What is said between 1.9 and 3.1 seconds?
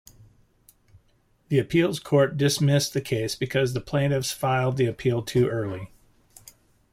court dismissed the